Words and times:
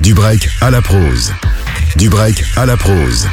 Du 0.00 0.14
break 0.14 0.48
à 0.62 0.70
la 0.70 0.80
prose. 0.80 1.30
Du 1.96 2.08
break 2.08 2.42
à 2.56 2.64
la 2.64 2.78
prose. 2.78 3.28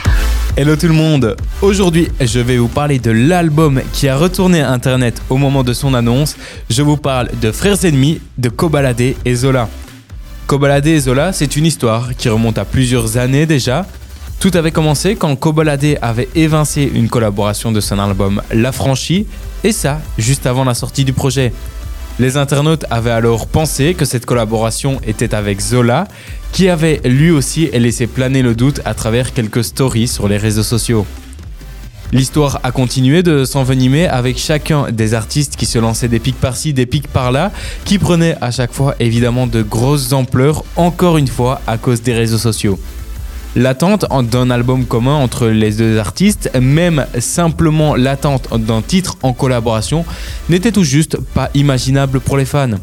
Hello 0.58 0.76
tout 0.76 0.88
le 0.88 0.94
monde 0.94 1.38
Aujourd'hui, 1.62 2.10
je 2.20 2.40
vais 2.42 2.58
vous 2.58 2.68
parler 2.68 3.00
de 3.00 3.10
l'album 3.10 3.82
qui 3.94 4.10
a 4.10 4.18
retourné 4.18 4.60
Internet 4.60 5.22
au 5.30 5.38
moment 5.38 5.64
de 5.64 5.72
son 5.72 5.94
annonce. 5.94 6.36
Je 6.70 6.82
vous 6.82 6.98
parle 6.98 7.30
de 7.42 7.54
Frères 7.54 7.86
Ennemis, 7.86 8.20
de 8.38 8.50
Kobalade 8.50 9.00
et 9.00 9.36
Zola. 9.36 9.70
Kobalade 10.46 10.88
et 10.88 11.00
Zola, 11.00 11.32
c'est 11.32 11.56
une 11.56 11.66
histoire 11.66 12.14
qui 12.18 12.28
remonte 12.28 12.58
à 12.58 12.66
plusieurs 12.66 13.16
années 13.16 13.46
déjà. 13.46 13.86
Tout 14.42 14.52
avait 14.54 14.72
commencé 14.72 15.16
quand 15.16 15.34
Kobalade 15.38 15.98
avait 16.02 16.28
évincé 16.36 16.92
une 16.94 17.08
collaboration 17.08 17.72
de 17.72 17.80
son 17.80 17.98
album 17.98 18.42
La 18.54 18.74
Franchie, 18.74 19.26
et 19.64 19.72
ça, 19.72 20.02
juste 20.18 20.46
avant 20.46 20.66
la 20.66 20.74
sortie 20.74 21.06
du 21.06 21.14
projet. 21.14 21.54
Les 22.20 22.36
internautes 22.36 22.84
avaient 22.90 23.12
alors 23.12 23.46
pensé 23.46 23.94
que 23.94 24.04
cette 24.04 24.26
collaboration 24.26 25.00
était 25.06 25.36
avec 25.36 25.62
Zola, 25.62 26.08
qui 26.52 26.70
avait 26.70 27.02
lui 27.06 27.32
aussi 27.32 27.70
laissé 27.74 28.08
planer 28.08 28.42
le 28.42 28.56
doute 28.56 28.82
à 28.86 28.94
travers 28.94 29.34
quelques 29.34 29.64
stories 29.64 30.08
sur 30.08 30.28
les 30.28 30.38
réseaux 30.38 30.64
sociaux. 30.64 31.06
L'histoire 32.14 32.62
a 32.64 32.72
continué 32.72 33.22
de 33.22 33.44
s'envenimer 33.44 34.08
avec 34.08 34.38
chacun 34.38 34.92
des 34.92 35.14
artistes 35.14 35.58
qui 35.58 35.66
se 35.66 35.78
lançaient 35.78 36.08
des 36.08 36.20
pics 36.20 36.40
par-ci, 36.40 36.72
des 36.72 36.86
pics 36.86 37.10
par-là, 37.10 37.52
qui 37.84 38.00
prenaient 38.00 38.38
à 38.40 38.50
chaque 38.50 38.72
fois 38.72 38.96
évidemment 39.02 39.46
de 39.46 39.62
grosses 39.62 40.14
ampleurs, 40.14 40.64
encore 40.78 41.18
une 41.18 41.28
fois 41.28 41.60
à 41.68 41.78
cause 41.78 42.02
des 42.02 42.14
réseaux 42.14 42.38
sociaux. 42.38 42.80
L'attente 43.58 44.06
d'un 44.32 44.52
album 44.52 44.86
commun 44.86 45.16
entre 45.16 45.48
les 45.48 45.72
deux 45.72 45.98
artistes, 45.98 46.50
même 46.62 47.06
simplement 47.20 47.96
l'attente 47.96 48.48
d'un 48.58 48.82
titre 48.82 49.18
en 49.22 49.34
collaboration, 49.34 50.06
n'était 50.48 50.72
tout 50.72 50.84
juste 50.84 51.18
pas 51.34 51.50
imaginable 51.56 52.20
pour 52.22 52.38
les 52.38 52.46
fans. 52.46 52.78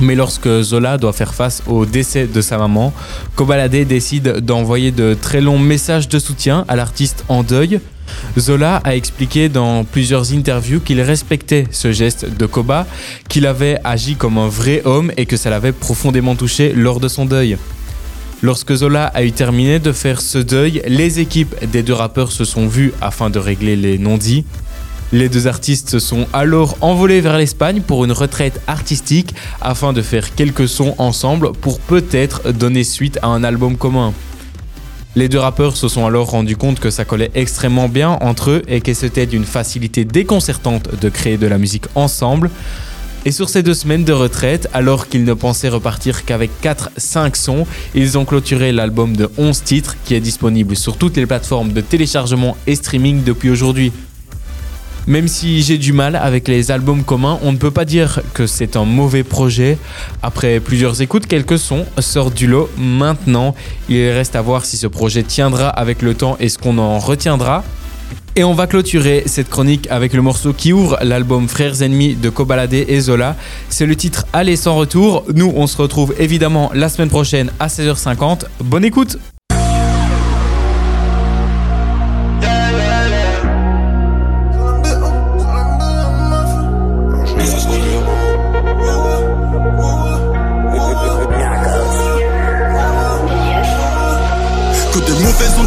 Mais 0.00 0.14
lorsque 0.14 0.62
Zola 0.62 0.98
doit 0.98 1.12
faire 1.12 1.34
face 1.34 1.62
au 1.66 1.86
décès 1.86 2.26
de 2.26 2.40
sa 2.40 2.58
maman, 2.58 2.92
Kobalade 3.36 3.86
décide 3.86 4.40
d'envoyer 4.40 4.90
de 4.90 5.14
très 5.14 5.40
longs 5.40 5.58
messages 5.58 6.08
de 6.08 6.18
soutien 6.18 6.64
à 6.68 6.76
l'artiste 6.76 7.24
en 7.28 7.42
deuil. 7.42 7.80
Zola 8.38 8.76
a 8.84 8.96
expliqué 8.96 9.48
dans 9.48 9.84
plusieurs 9.84 10.32
interviews 10.32 10.80
qu'il 10.80 11.00
respectait 11.00 11.66
ce 11.70 11.92
geste 11.92 12.26
de 12.36 12.46
Koba, 12.46 12.86
qu'il 13.28 13.46
avait 13.46 13.78
agi 13.84 14.16
comme 14.16 14.38
un 14.38 14.48
vrai 14.48 14.82
homme 14.84 15.12
et 15.16 15.26
que 15.26 15.36
ça 15.36 15.50
l'avait 15.50 15.72
profondément 15.72 16.34
touché 16.34 16.72
lors 16.72 17.00
de 17.00 17.08
son 17.08 17.24
deuil. 17.24 17.56
Lorsque 18.42 18.74
Zola 18.74 19.06
a 19.06 19.22
eu 19.22 19.32
terminé 19.32 19.78
de 19.78 19.92
faire 19.92 20.20
ce 20.20 20.38
deuil, 20.38 20.82
les 20.86 21.18
équipes 21.20 21.54
des 21.70 21.82
deux 21.82 21.94
rappeurs 21.94 22.30
se 22.30 22.44
sont 22.44 22.66
vues 22.66 22.92
afin 23.00 23.30
de 23.30 23.38
régler 23.38 23.74
les 23.74 23.96
non-dits. 23.96 24.44
Les 25.14 25.28
deux 25.28 25.46
artistes 25.46 25.90
se 25.90 26.00
sont 26.00 26.26
alors 26.32 26.76
envolés 26.80 27.20
vers 27.20 27.38
l'Espagne 27.38 27.82
pour 27.82 28.04
une 28.04 28.10
retraite 28.10 28.60
artistique 28.66 29.32
afin 29.60 29.92
de 29.92 30.02
faire 30.02 30.34
quelques 30.34 30.66
sons 30.66 30.96
ensemble 30.98 31.52
pour 31.52 31.78
peut-être 31.78 32.50
donner 32.50 32.82
suite 32.82 33.20
à 33.22 33.28
un 33.28 33.44
album 33.44 33.76
commun. 33.76 34.12
Les 35.14 35.28
deux 35.28 35.38
rappeurs 35.38 35.76
se 35.76 35.86
sont 35.86 36.04
alors 36.04 36.30
rendus 36.30 36.56
compte 36.56 36.80
que 36.80 36.90
ça 36.90 37.04
collait 37.04 37.30
extrêmement 37.36 37.88
bien 37.88 38.18
entre 38.22 38.50
eux 38.50 38.62
et 38.66 38.80
que 38.80 38.92
c'était 38.92 39.26
d'une 39.26 39.44
facilité 39.44 40.04
déconcertante 40.04 41.00
de 41.00 41.08
créer 41.08 41.36
de 41.36 41.46
la 41.46 41.58
musique 41.58 41.86
ensemble. 41.94 42.50
Et 43.24 43.30
sur 43.30 43.48
ces 43.48 43.62
deux 43.62 43.72
semaines 43.72 44.04
de 44.04 44.12
retraite, 44.12 44.68
alors 44.74 45.06
qu'ils 45.06 45.24
ne 45.24 45.34
pensaient 45.34 45.68
repartir 45.68 46.24
qu'avec 46.24 46.50
4-5 46.60 47.36
sons, 47.36 47.66
ils 47.94 48.18
ont 48.18 48.24
clôturé 48.24 48.72
l'album 48.72 49.16
de 49.16 49.30
11 49.38 49.62
titres 49.62 49.94
qui 50.04 50.16
est 50.16 50.20
disponible 50.20 50.74
sur 50.74 50.96
toutes 50.96 51.16
les 51.16 51.26
plateformes 51.26 51.72
de 51.72 51.80
téléchargement 51.80 52.56
et 52.66 52.74
streaming 52.74 53.22
depuis 53.22 53.50
aujourd'hui. 53.50 53.92
Même 55.06 55.28
si 55.28 55.62
j'ai 55.62 55.76
du 55.76 55.92
mal 55.92 56.16
avec 56.16 56.48
les 56.48 56.70
albums 56.70 57.04
communs, 57.04 57.38
on 57.42 57.52
ne 57.52 57.58
peut 57.58 57.70
pas 57.70 57.84
dire 57.84 58.20
que 58.32 58.46
c'est 58.46 58.76
un 58.76 58.84
mauvais 58.84 59.22
projet. 59.22 59.76
Après 60.22 60.60
plusieurs 60.60 61.02
écoutes, 61.02 61.26
quelques 61.26 61.58
sons 61.58 61.84
sortent 61.98 62.34
du 62.34 62.46
lot. 62.46 62.70
Maintenant, 62.78 63.54
il 63.88 64.08
reste 64.08 64.34
à 64.34 64.40
voir 64.40 64.64
si 64.64 64.78
ce 64.78 64.86
projet 64.86 65.22
tiendra 65.22 65.68
avec 65.68 66.00
le 66.00 66.14
temps 66.14 66.36
et 66.40 66.48
ce 66.48 66.56
qu'on 66.56 66.78
en 66.78 66.98
retiendra. 66.98 67.64
Et 68.36 68.44
on 68.44 68.54
va 68.54 68.66
clôturer 68.66 69.22
cette 69.26 69.48
chronique 69.48 69.86
avec 69.90 70.12
le 70.12 70.22
morceau 70.22 70.52
qui 70.52 70.72
ouvre 70.72 70.98
l'album 71.02 71.48
Frères 71.48 71.82
Ennemis 71.82 72.16
de 72.16 72.30
Kobalade 72.30 72.72
et 72.72 73.00
Zola. 73.00 73.36
C'est 73.68 73.86
le 73.86 73.94
titre 73.94 74.26
Aller 74.32 74.56
sans 74.56 74.74
retour. 74.74 75.24
Nous, 75.34 75.52
on 75.54 75.66
se 75.66 75.76
retrouve 75.76 76.14
évidemment 76.18 76.70
la 76.74 76.88
semaine 76.88 77.10
prochaine 77.10 77.52
à 77.60 77.68
16h50. 77.68 78.44
Bonne 78.60 78.84
écoute 78.84 79.18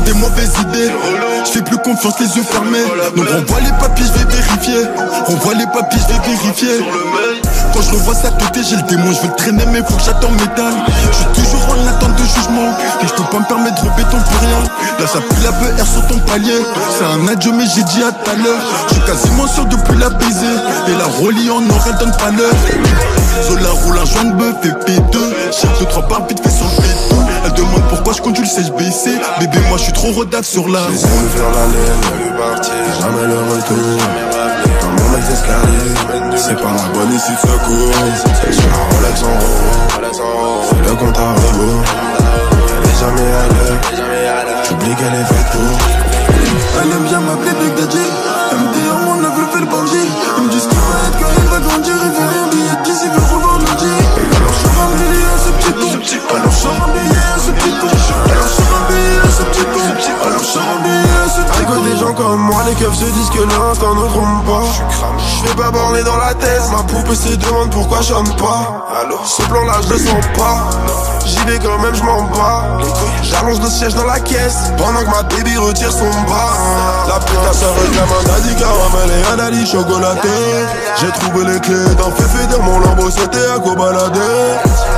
des 0.07 0.13
mauvaises 0.13 0.53
idées. 0.62 0.91
Je 1.45 1.51
fais 1.51 1.62
plus 1.62 1.78
confiance 1.78 2.19
les 2.19 2.28
yeux 2.38 2.44
fermés. 2.44 2.85
Donc 3.16 3.28
renvoie 3.28 3.59
les 3.59 3.75
papiers, 3.79 4.06
je 4.06 4.19
vais 4.19 4.31
vérifier. 4.31 4.81
Renvoie 5.28 5.53
les 5.53 5.66
papiers, 5.66 6.00
je 6.00 6.13
vais 6.13 6.19
vérifier. 6.19 6.75
Quand 7.73 7.81
je 7.81 7.91
revois 7.91 8.16
ça 8.16 8.29
côté, 8.29 8.62
j'ai 8.63 8.78
le 8.78 8.84
démon, 8.84 9.12
je 9.12 9.22
veux 9.22 9.28
le 9.28 9.35
traîner, 9.35 9.66
mais 9.72 9.79
faut 9.79 9.95
que 9.95 10.03
j'attends 10.03 10.31
métal. 10.31 10.73
Je 11.12 11.18
suis 11.18 11.25
toujours 11.35 11.68
en 11.75 11.88
attente 11.88 12.16
de 12.16 12.23
jugement. 12.23 12.72
Et 13.03 13.07
je 13.07 13.13
peux 13.13 13.29
pas 13.29 13.40
me 13.40 13.47
permettre 13.47 13.84
de 13.84 13.90
béton 13.97 14.18
pour 14.18 14.40
rien. 14.40 14.63
Là, 15.00 15.07
ça 15.07 15.19
pue 15.19 15.44
la 15.44 15.51
BR 15.51 15.85
sur 15.85 16.07
ton 16.07 16.19
palier. 16.19 16.62
C'est 16.97 17.06
un 17.06 17.28
adieu, 17.28 17.51
mais 17.51 17.66
j'ai 17.68 17.84
dit 17.84 18.03
à 18.03 18.12
tout 18.12 18.31
à 18.31 18.35
l'heure. 18.35 18.62
Je 18.88 18.94
suis 18.94 19.03
quasiment 19.03 19.47
sûr 19.47 19.66
de 19.66 19.75
plus 19.75 19.97
la 19.97 20.09
baiser. 20.09 20.56
Et 20.88 20.97
la 20.97 21.06
relie 21.19 21.50
en 21.50 21.63
or, 21.69 21.84
elle 21.85 21.97
donne 21.97 22.16
pas 22.16 22.31
l'heure. 22.31 22.56
Zola 23.44 23.69
roule 23.84 24.00
un 24.00 24.06
joint 24.06 24.24
de 24.24 24.34
bœuf 24.34 24.56
et 24.63 24.69
P2. 24.69 25.18
J'ai 25.51 25.68
deux, 25.79 25.85
trois 25.85 26.07
barres 26.07 26.28
vite 26.28 26.39
fait 26.41 26.50
demande 27.57 27.84
pourquoi 27.90 28.13
je 28.13 28.22
conduis 28.22 28.44
le 28.44 28.47
CHBC. 28.47 29.19
Bébé, 29.40 29.59
moi 29.69 29.78
je 29.78 29.84
suis 29.84 29.94
trop 29.94 30.12
rodave 30.12 30.45
sur 30.45 30.68
la 30.69 30.79
J'essaie 30.91 31.07
de 31.07 31.28
faire 31.29 31.51
l'aller, 31.51 31.90
ne 32.01 32.23
lui 32.23 32.31
partir, 32.38 32.73
jamais 33.01 33.28
le 33.28 33.40
retour. 33.51 33.97
Dans 34.81 34.91
mon 35.03 35.18
ex-escalier, 35.18 36.38
c'est 36.38 36.56
pas 36.56 36.73
la 36.73 36.88
bonne 36.94 37.13
issue 37.13 37.31
de 37.34 37.40
secours. 37.40 37.91
J'ai 38.50 38.68
la 38.69 38.81
Rolex 38.97 39.23
en 39.23 39.25
haut, 39.28 40.62
c'est 40.69 40.90
le 40.90 40.95
compte 40.95 41.18
à 41.18 41.19
des 61.88 61.98
gens 61.98 62.14
comme 62.14 62.40
moi, 62.40 62.64
les 62.68 62.75
keufs 62.75 62.96
se 62.96 63.06
disent 63.06 63.30
que 63.30 63.42
l'instant 63.42 63.96
ne 63.96 64.08
trompe 64.08 64.46
pas. 64.46 64.64
Je 65.18 65.48
fais 65.48 65.56
pas 65.56 65.72
borner 65.72 66.03
dans 66.03 66.18
la 66.18 66.34
tête, 66.34 66.64
ma 66.72 66.84
poupée 66.84 67.16
se 67.16 67.36
demande 67.36 67.72
pourquoi 67.72 68.02
j'aime 68.02 68.28
pas. 68.36 68.86
Ce 69.25 69.42
plan 69.44 69.64
là, 69.66 69.75
je 69.84 69.94
le 69.94 70.00
sens 70.00 70.25
pas. 70.36 70.70
J'y 71.25 71.40
vais 71.46 71.59
quand 71.59 71.78
même, 71.80 71.94
je 71.94 72.03
m'en 72.03 72.24
bats. 72.24 72.64
J'allonge 73.22 73.59
le 73.59 73.70
siège 73.70 73.94
dans 73.96 74.06
la 74.06 74.20
caisse 74.20 74.72
pendant 74.78 75.02
que 75.02 75.09
ma 75.09 75.24
baby 75.24 75.58
retire 75.58 75.92
son 75.92 76.09
bas. 76.28 76.56
La 77.08 77.20
putain 77.20 77.53
se 77.53 77.66
réclame 77.66 78.09
un 78.19 78.24
daddy 78.28 78.56
caramel 78.56 79.12
et 79.12 79.34
un 79.34 79.38
daddy 79.38 79.66
chocolaté. 79.66 80.30
J'ai 81.00 81.12
trouvé 81.19 81.46
les 81.46 81.59
clés 81.59 81.96
d'un 81.96 82.12
féfé 82.12 82.48
dans 82.50 82.64
mon 82.64 82.80
lambeau, 82.80 83.09
c'était 83.09 83.52
à 83.56 83.59
quoi 83.59 83.75
balader. 83.75 84.19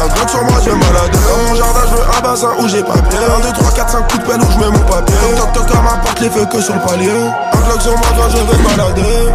Un 0.03 0.07
Glock 0.13 0.29
sur 0.29 0.43
moi, 0.43 0.59
je 0.63 0.69
vais 0.69 0.75
me 0.75 0.81
balader. 0.81 1.17
Dans 1.17 1.49
mon 1.49 1.55
jardin, 1.55 1.81
je 1.89 1.95
veux 1.95 2.17
un 2.17 2.21
bassin 2.21 2.49
où 2.59 2.67
j'ai 2.67 2.83
pas 2.83 3.01
bien. 3.09 3.19
1, 3.37 3.39
2, 3.41 3.53
3, 3.53 3.71
4, 3.71 3.89
5 3.89 4.11
coups 4.11 4.23
de 4.23 4.29
pelle 4.29 4.41
où 4.41 4.51
je 4.51 4.57
mets 4.59 4.71
mon 4.77 4.85
papier. 4.85 5.08
Porte, 6.19 6.21
les 6.21 6.29
feux 6.29 6.45
que 6.45 6.61
sur 6.61 6.75
le 6.75 6.81
palier. 6.81 7.09
Un 7.11 7.57
Glock 7.57 7.81
sur 7.81 7.97
moi, 7.97 8.07
quand 8.17 8.29
je 8.29 8.37
vais 8.37 8.63
balader. 8.63 9.33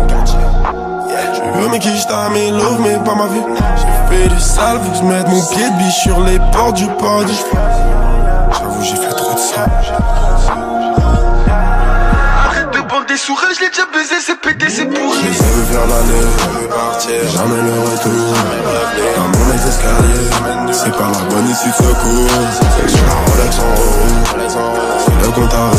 Je 1.34 1.60
veux 1.60 1.68
mes 1.68 1.78
quiches, 1.78 2.06
t'as 2.06 2.28
mes 2.30 2.50
loves, 2.50 2.80
mais 2.80 2.96
pas 3.04 3.14
ma 3.14 3.26
vie. 3.26 3.42
J'ai 3.76 4.16
fait 4.16 4.28
du 4.28 4.40
sale, 4.40 4.78
faut 4.82 4.90
que 4.90 4.96
je 4.98 5.02
mette 5.04 5.28
mon 5.28 5.42
pied 5.46 5.68
de 5.68 5.76
biche 5.78 6.02
sur 6.02 6.20
les 6.20 6.38
portes 6.52 6.76
du 6.76 6.86
paradis. 6.86 7.44
J'avoue, 8.52 8.82
j'ai 8.82 8.96
fait 8.96 9.14
trop 9.14 9.34
de 9.34 9.38
ça. 9.38 9.66
Arrête 12.46 12.70
de 12.72 12.80
banque 12.88 13.08
des 13.08 13.16
sourires, 13.16 13.48
je 13.54 13.60
l'ai 13.60 13.70
déjà 13.70 13.86
baisé, 13.92 14.14
c'est 14.20 14.40
pété, 14.40 14.66
c'est 14.68 14.86
pourri 14.86 15.20
J'essaie 15.22 15.44
de 15.44 15.64
faire 15.64 15.86
l'aller, 15.86 16.26
jamais 17.28 17.62
le 17.62 17.80
retour. 17.80 18.34
Dans 19.16 19.38
mon 19.38 19.52
ex-escalier, 19.54 20.24
c'est 20.72 20.92
pas 20.92 21.10
la 21.10 21.34
bonne 21.34 21.48
issue 21.48 21.68
de 21.68 21.74
secours. 21.74 22.28
J'ai 22.86 22.96
la 22.96 23.14
Rolex 23.32 23.58
en 23.58 23.62
haut, 23.62 24.04
c'est 25.04 25.26
le 25.26 25.32
compte 25.32 25.54
à 25.54 25.73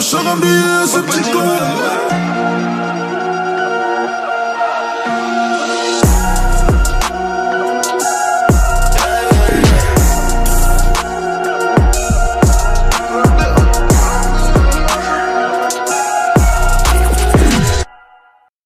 sors 0.00 0.26
un 0.28 0.36
billet 0.36 0.82
à 0.82 0.86
ce 0.86 0.98
petit 1.00 1.30
con 1.32 2.75